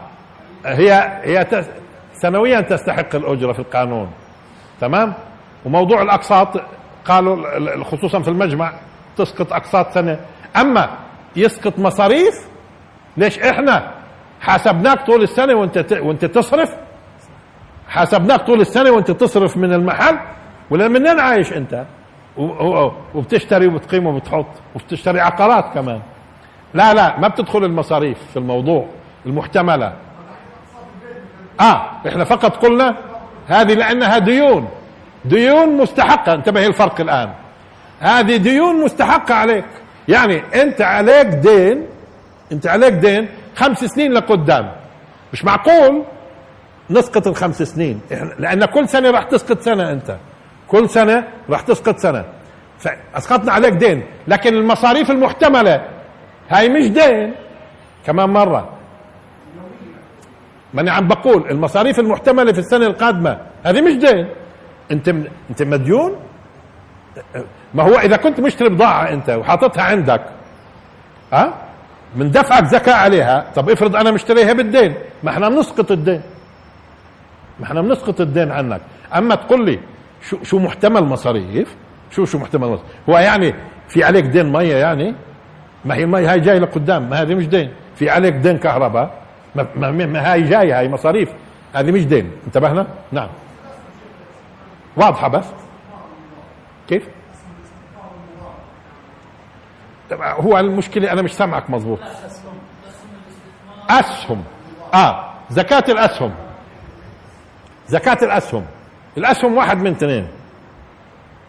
[0.65, 1.65] هي هي تس
[2.13, 4.11] سنويا تستحق الأجرة في القانون.
[4.81, 5.13] تمام؟
[5.65, 6.61] وموضوع الأقساط
[7.05, 8.73] قالوا خصوصا في المجمع
[9.17, 10.19] تسقط أقساط سنة.
[10.55, 10.89] أما
[11.35, 12.33] يسقط مصاريف
[13.17, 13.91] ليش إحنا
[14.41, 16.69] حاسبناك طول السنة وأنت وأنت تصرف؟
[17.89, 20.19] حاسبناك طول السنة وأنت تصرف من المحل
[20.69, 21.85] ولا منين عايش أنت؟
[23.15, 26.01] وبتشتري وبتقيم وبتحط وبتشتري عقارات كمان.
[26.73, 28.85] لا لا ما بتدخل المصاريف في الموضوع
[29.25, 29.93] المحتملة.
[31.61, 32.95] آه إحنا فقط قلنا
[33.47, 34.67] هذه لأنها ديون.
[35.25, 36.33] ديون مستحقة.
[36.33, 37.29] انتبه الفرق الآن.
[37.99, 39.65] هذه ديون مستحقة عليك.
[40.07, 41.85] يعني أنت عليك دين
[42.51, 44.71] أنت عليك دين خمس سنين لقدام.
[45.33, 46.03] مش معقول
[46.89, 48.01] نسقط الخمس سنين.
[48.39, 50.17] لأن كل سنة راح تسقط سنة أنت.
[50.71, 52.25] كل سنة راح تسقط سنة.
[52.79, 55.87] فاسقطنا عليك دين لكن المصاريف المحتملة
[56.49, 57.33] هاي مش دين.
[58.05, 58.69] كمان مرة.
[60.73, 64.27] ماني عم بقول المصاريف المحتملة في السنة القادمة هذه مش دين.
[64.91, 65.07] أنت
[65.49, 66.15] أنت مديون؟
[67.73, 70.21] ما هو إذا كنت مشتري بضاعة أنت وحاططها عندك
[71.33, 71.53] ها؟
[72.15, 73.45] من دفعك زكاة عليها.
[73.55, 74.95] طب افرض أنا مشتريها بالدين.
[75.23, 76.21] ما إحنا بنسقط الدين.
[77.59, 78.81] ما إحنا بنسقط الدين عنك.
[79.15, 79.79] أما تقول لي
[80.29, 81.75] شو شو محتمل مصاريف؟
[82.11, 83.53] شو شو محتمل مصاريف هو يعني
[83.89, 85.15] في عليك دين مية يعني؟
[85.85, 87.73] ما هي المي هاي جاي لقدام ما هذه مش دين.
[87.95, 89.21] في عليك دين كهرباء
[89.55, 91.29] ما, ما, ما هاي جاي هاي مصاريف.
[91.73, 92.31] هذه مش دين.
[92.47, 93.27] انتبهنا؟ نعم.
[94.97, 95.45] واضحة بس؟
[96.89, 97.07] كيف؟
[100.21, 101.99] هو المشكلة أنا مش سامعك مظبوط.
[103.89, 104.43] أسهم.
[104.93, 106.31] آه زكاة الأسهم.
[107.87, 108.65] زكاة الأسهم.
[109.17, 110.27] الأسهم واحد من اثنين.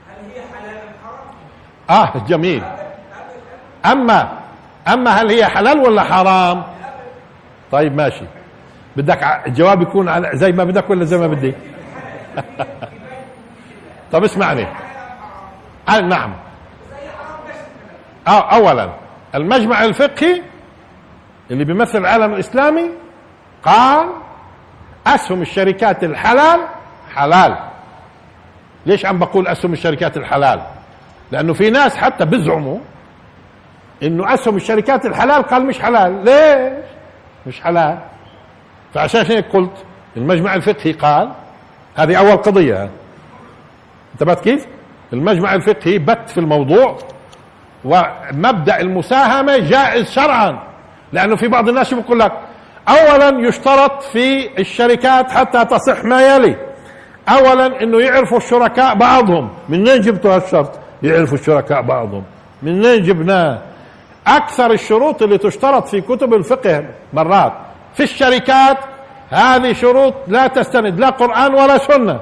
[0.09, 0.79] هل هي حلال
[1.89, 2.63] حرام آه جميل.
[3.87, 4.39] أما
[4.89, 6.63] أما هل هي حلال ولا حرام؟
[7.73, 8.25] طيب ماشي.
[8.97, 11.55] بدك الجواب يكون على زي ما بدك ولا زي ما بدي؟
[14.13, 14.67] طب اسمعني.
[15.89, 16.35] آه نعم.
[18.29, 18.93] آه اولا
[19.35, 20.43] المجمع الفقهي
[21.51, 22.91] اللي بيمثل العالم الإسلامي
[23.63, 24.09] قال
[25.07, 26.61] أسهم الشركات الحلال
[27.13, 27.57] حلال.
[28.87, 30.61] ليش عم بقول أسهم الشركات الحلال؟
[31.33, 32.79] لأنه في ناس حتى بيزعموا
[34.03, 36.25] إنه أسهم الشركات الحلال قال مش حلال.
[36.25, 36.85] ليش؟
[37.47, 37.99] مش حلال.
[38.95, 39.85] فعشان هيك قلت
[40.17, 41.33] المجمع الفقهي قال
[41.97, 42.91] هذه أول قضية.
[44.15, 44.67] انتبهت كيف؟
[45.13, 46.99] المجمع الفقهي بت في الموضوع
[47.85, 50.63] ومبدأ المساهمة جائز شرعا.
[51.13, 52.33] لأنه في بعض الناس بيقول لك
[52.89, 56.72] اولا يشترط في الشركات حتى تصح ما يلي.
[57.29, 59.51] اولا إنه يعرفوا الشركاء بعضهم.
[59.69, 60.71] من وين جبتوا هالشرط؟
[61.03, 62.25] يعرفوا الشركاء بعضهم.
[62.63, 63.59] من وين جبناه
[64.27, 67.53] أكثر الشروط اللي تشترط في كتب الفقه مرات.
[67.95, 68.79] في الشركات
[69.31, 72.21] هذه شروط لا تستند لا قرآن ولا سنة.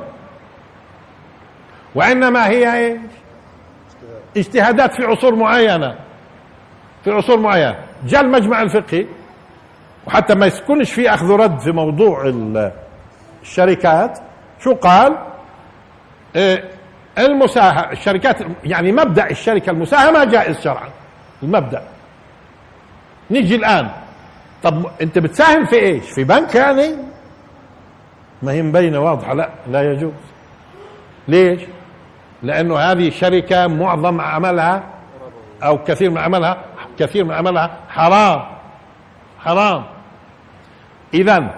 [1.95, 3.01] وإنما هي إيش؟
[4.37, 5.95] اجتهادات في عصور معينة.
[7.05, 7.77] في عصور معينة.
[8.07, 9.07] جاء المجمع الفقهي.
[10.07, 12.33] وحتى ما يكونش في أخذ رد في موضوع
[13.43, 14.19] الشركات.
[14.65, 15.17] شو قال؟
[16.37, 16.65] إيه
[17.19, 20.89] المساهمة الشركات يعني مبدأ الشركة المساهمة جائز شرعا
[21.43, 21.83] المبدأ.
[23.31, 23.91] نيجي الآن.
[24.63, 26.97] طب أنت بتساهم في إيش؟ في بنك يعني؟
[28.43, 30.13] ما هي مبينة واضحة لا لا يجوز.
[31.29, 31.61] ليش؟
[32.43, 34.83] لأنه هذه شركه معظم عملها
[35.63, 36.57] أو كثير من عملها
[36.99, 38.43] كثير من عملها حرام
[39.45, 39.85] حرام.
[41.15, 41.55] اذا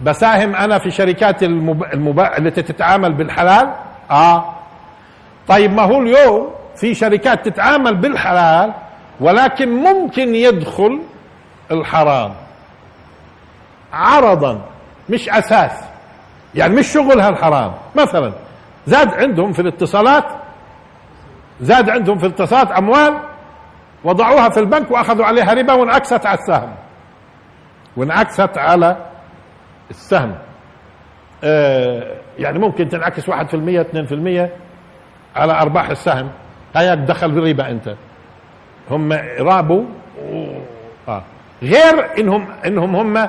[0.00, 1.84] بساهم أنا في شركات المب...
[1.84, 2.20] المب...
[2.20, 3.74] التي تتعامل بالحلال؟
[4.10, 4.54] آه.
[5.48, 8.72] طيب ما هو اليوم في شركات تتعامل بالحلال
[9.20, 11.00] ولكن ممكن يدخل
[11.70, 12.34] الحرام.
[13.92, 14.60] عرضا
[15.08, 15.72] مش أساس.
[16.54, 17.72] يعني مش شغلها الحرام.
[17.94, 18.32] مثلا
[18.86, 20.24] زاد عندهم في الاتصالات؟
[21.60, 23.18] زاد عندهم في الاتصالات أموال؟
[24.04, 26.74] وضعوها في البنك وأخذوا عليها ربا وانعكست على السهم.
[27.96, 28.96] وانعكست على
[29.94, 30.34] السهم.
[31.44, 34.50] آه يعني ممكن تنعكس 1% 2%
[35.36, 36.30] على أرباح السهم.
[36.76, 37.94] هيك دخل بالربا أنت.
[38.90, 39.84] هم رابوا
[41.08, 41.22] آه.
[41.62, 43.28] غير إنهم إنهم هم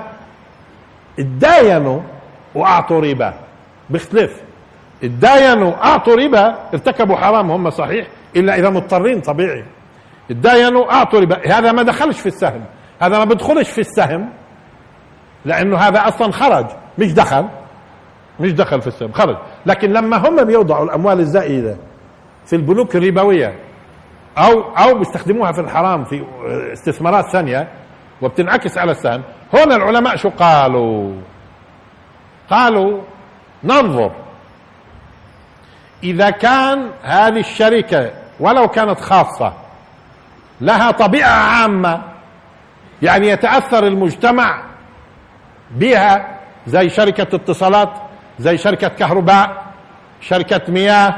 [1.20, 2.02] اتداينوا
[2.56, 3.34] وأعطوا ربا.
[3.90, 4.42] بيختلف.
[5.04, 9.66] اتداينوا اعطوا ربا ارتكبوا حرام هم صحيح إلا إذا مضطرين طبيعي.
[10.30, 11.48] تداينوا اعطوا ربا.
[11.58, 12.66] هذا ما دخلش في السهم.
[13.02, 14.30] هذا ما بدخلش في السهم.
[15.46, 16.66] لأنه هذا أصلا خرج.
[16.98, 17.46] مش دخل.
[18.40, 19.38] مش دخل في السهم خرج.
[19.66, 21.76] لكن لما هم بيوضعوا الأموال الزائدة
[22.46, 23.56] في البنوك الربوية
[24.38, 26.24] أو أو بيستخدموها في الحرام في
[26.74, 27.68] استثمارات ثانية
[28.22, 29.22] وبتنعكس على السهم
[29.56, 31.12] هون العلماء شو قالوا؟
[32.50, 33.02] قالوا
[33.64, 34.12] ننظر.
[36.04, 39.54] إذا كان هذه الشركة ولو كانت خاصة
[40.62, 42.02] لها طبيعة عامة
[43.02, 44.64] يعني يتأثر المجتمع
[45.76, 47.94] بها زي شركة اتصالات
[48.40, 49.66] زي شركة كهرباء
[50.22, 51.16] شركة مياه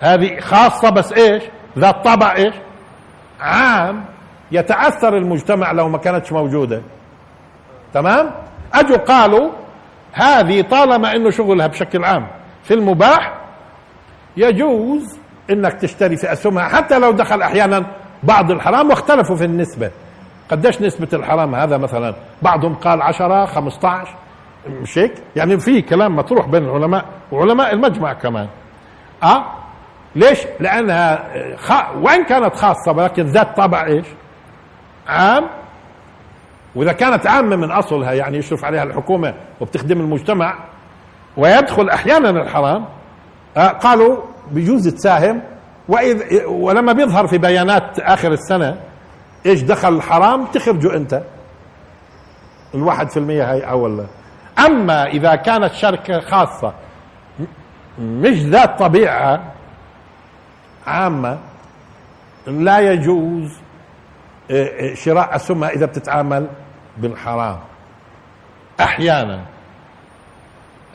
[0.00, 1.42] هذه خاصة بس إيش؟
[1.78, 2.54] ذات طبع إيش؟
[3.40, 4.04] عام
[4.52, 6.82] يتأثر المجتمع لو ما كانتش موجودة.
[7.94, 8.30] تمام؟
[8.74, 9.50] اجوا قالوا
[10.12, 12.26] هذه طالما إنه شغلها بشكل عام
[12.62, 13.34] في المباح
[14.36, 15.18] يجوز
[15.50, 17.86] إنك تشتري في اسهمها حتى لو دخل أحيانا
[18.22, 19.90] بعض الحرام واختلفوا في النسبة.
[20.50, 24.14] قديش نسبة الحرام هذا مثلا؟ بعضهم قال عشرة خمسة عشر
[24.68, 28.48] مش هيك يعني في كلام مطروح بين العلماء وعلماء المجمع كمان.
[29.22, 29.44] آه؟
[30.16, 31.72] ليش؟ لأنها خ...
[31.96, 34.06] وإن كانت خاصة ولكن ذات طابع إيش؟
[35.08, 35.46] عام.
[36.74, 40.54] وإذا كانت عامة من أصلها يعني يشرف عليها الحكومة وبتخدم المجتمع
[41.36, 42.84] ويدخل أحيانا الحرام
[43.56, 44.16] آه قالوا
[44.50, 45.42] بيجوز تساهم.
[45.88, 48.76] وإذ ولما بيظهر في بيانات آخر السنة
[49.46, 51.22] إيش دخل الحرام؟ تخرجوا أنت.
[52.74, 54.06] الواحد في المية هاي أول.
[54.66, 56.74] أما إذا كانت شركة خاصة
[57.98, 59.52] مش ذات طبيعة
[60.86, 61.38] عامة
[62.46, 63.58] لا يجوز
[64.50, 66.46] آه، آه، شراء اسهمها إذا بتتعامل
[66.98, 67.58] بالحرام.
[68.80, 69.44] أحيانا.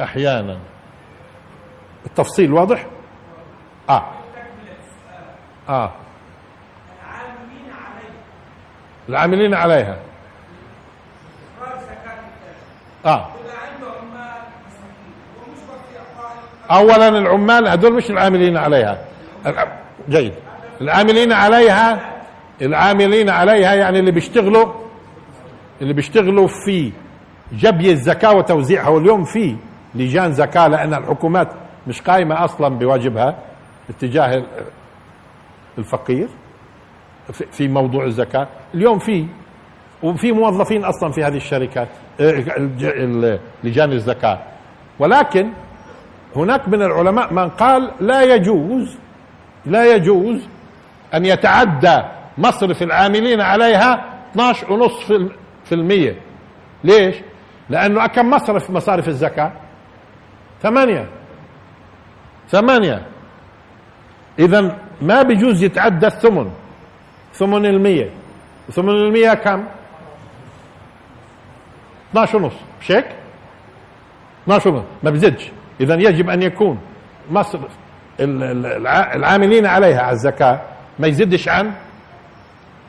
[0.01, 0.57] أحيانا.
[2.05, 2.85] التفصيل واضح؟
[3.89, 4.05] آه.
[5.69, 5.91] آه.
[9.09, 9.97] العاملين عليها.
[13.05, 13.27] آه.
[16.71, 18.97] اولا العمال هذول مش العاملين عليها.
[20.09, 20.33] جيد.
[20.81, 22.11] العاملين عليها
[22.61, 24.73] العاملين عليها يعني اللي بيشتغلوا
[25.81, 26.91] اللي بيشتغلوا في
[27.51, 29.55] جبي الزكاة وتوزيعها واليوم في
[29.95, 31.47] لجان زكاة لأن الحكومات
[31.87, 33.35] مش قائمة أصلا بواجبها
[33.89, 34.43] اتجاه
[35.77, 36.27] الفقير.
[37.51, 38.47] في موضوع الزكاة.
[38.73, 39.25] اليوم في
[40.03, 41.87] وفي موظفين أصلا في هذه الشركات
[42.19, 42.43] آه،
[43.63, 44.39] لجان الزكاة.
[44.99, 45.49] ولكن
[46.35, 48.97] هناك من العلماء من قال لا يجوز
[49.65, 50.47] لا يجوز
[51.13, 52.01] أن يتعدى
[52.37, 55.31] مصرف العاملين عليها 12.5
[55.65, 56.15] في المية.
[56.83, 57.15] ليش؟
[57.69, 59.51] لأنه كم مصرف مصارف الزكاة؟
[60.61, 61.09] ثمانية.
[62.49, 63.05] ثمانية.
[64.39, 66.51] إذا ما بيجوز يتعدى الثمن.
[67.37, 68.09] ثمن المية.
[68.71, 69.63] ثمن المية كم؟
[72.11, 73.05] 12 ونص مش هيك
[74.43, 75.51] 12 ونص ما بزدش.
[75.81, 76.79] اذا يجب أن يكون
[77.31, 77.71] مصرف
[79.15, 80.61] العاملين عليها على الزكاة.
[80.99, 81.71] ما يزدش عن؟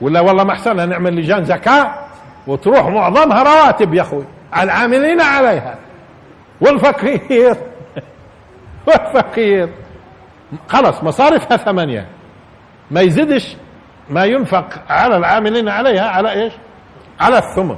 [0.01, 1.93] ولا والله ما احسنها نعمل لجان زكاة
[2.47, 4.23] وتروح معظمها رواتب يا أخوي.
[4.53, 5.75] على العاملين عليها.
[6.61, 7.55] والفقير.
[8.87, 9.69] والفقير.
[10.67, 12.07] خلص مصارفها ثمانية.
[12.91, 13.57] ما يزدش
[14.09, 16.53] ما ينفق على العاملين عليها على إيش؟
[17.19, 17.77] على الثمن.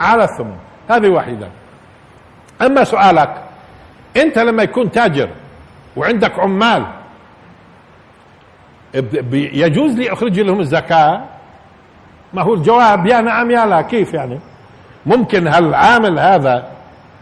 [0.00, 0.56] على الثمن.
[0.90, 1.48] هذه واحدة.
[2.62, 3.42] أما سؤالك
[4.16, 5.28] أنت لما يكون تاجر
[5.96, 6.86] وعندك عمال
[9.32, 11.24] يجوز لي أخرج لهم الزكاة؟
[12.34, 14.40] ما هو الجواب يا نعم يا لا كيف يعني؟
[15.06, 16.68] ممكن هالعامل هذا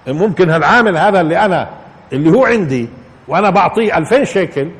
[0.06, 1.68] ممكن هالعامل هذا اللي أنا
[2.12, 2.88] اللي هو عندي
[3.28, 4.70] وأنا بعطيه 2000 شيكل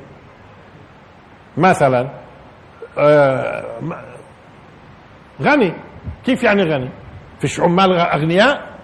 [1.57, 2.09] مثلا
[5.43, 5.73] غني.
[6.27, 6.91] كيف يعني غني؟
[7.41, 8.75] فيش عمال اغنياء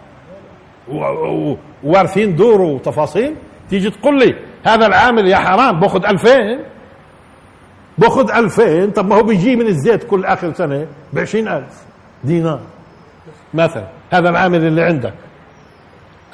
[0.88, 3.36] ووارثين دور وتفاصيل
[3.70, 4.34] تيجي تقول لي
[4.66, 6.30] هذا العامل يا حرام باخذ 2000
[7.98, 11.84] باخذ 2000 طب ما هو بيجي من الزيت كل آخر سنة ب 20000
[12.24, 12.60] دينار.
[13.54, 15.14] مثلا هذا العامل اللي عندك.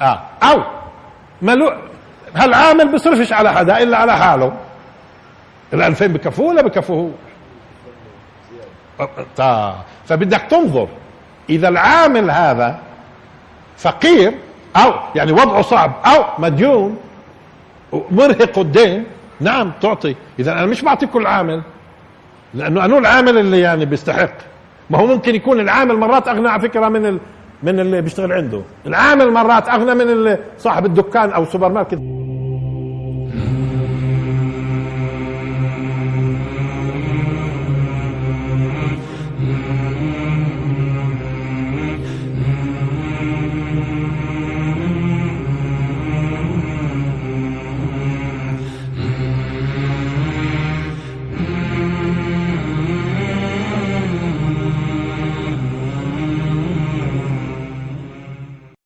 [0.01, 0.21] آه.
[0.43, 0.63] أو
[1.41, 1.71] ملو
[2.35, 4.53] هالعامل بيصرفش على حدا إلا على حاله.
[5.73, 7.11] ال 2000 بكفوه ولا بكفوه
[10.05, 10.87] فبدك تنظر.
[11.49, 12.79] إذا العامل هذا
[13.77, 14.33] فقير
[14.75, 16.97] أو يعني وضعه صعب أو مديون
[18.11, 19.03] مرهق الدين
[19.39, 20.15] نعم تعطي.
[20.39, 21.61] إذا أنا مش بعطي كل عامل
[22.53, 24.33] لأنه أنو العامل اللي يعني بيستحق؟
[24.89, 27.19] ما هو ممكن يكون العامل مرات أغنى على فكرة من ال...
[27.63, 28.61] من اللي بيشتغل عنده.
[28.85, 31.99] العامل مرات أغنى من صاحب الدكان أو سوبر ماركت.